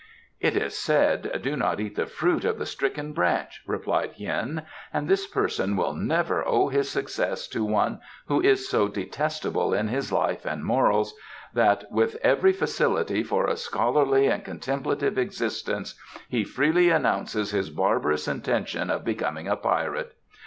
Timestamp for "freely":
16.43-16.89